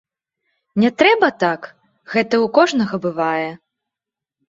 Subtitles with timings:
[0.83, 1.69] Не трэба так,
[2.17, 3.49] гэта ў кожнага бывае.